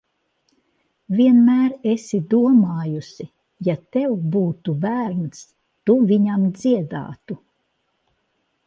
Vienmēr 1.17 1.67
esi 1.91 2.21
domājusi, 2.31 3.27
ja 3.69 3.77
tev 3.97 4.17
būtu 4.37 4.77
bērns, 4.87 5.45
tu 5.91 6.01
viņam 6.15 6.51
dziedātu. 6.63 7.41